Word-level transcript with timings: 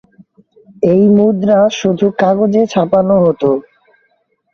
এই 0.83 1.03
মুদ্রা 1.15 1.59
শুধু 1.79 2.05
কাগজে 2.21 2.63
ছাপানো 2.73 3.15
হতো। 3.25 3.49